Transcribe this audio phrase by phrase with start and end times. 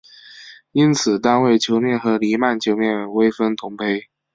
[0.71, 4.07] 因此单位球面和黎曼球面微分同胚。